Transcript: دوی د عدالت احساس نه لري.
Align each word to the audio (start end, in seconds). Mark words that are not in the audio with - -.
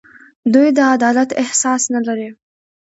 دوی 0.53 0.69
د 0.77 0.79
عدالت 0.93 1.29
احساس 1.43 1.81
نه 1.93 2.01
لري. 2.07 2.29